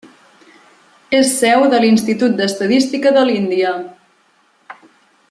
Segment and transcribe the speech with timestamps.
[1.17, 3.79] És seu de l'Institut d'Estadística de l'Índia.